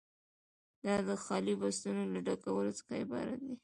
[0.83, 3.55] دا د خالي بستونو له ډکولو څخه عبارت دی.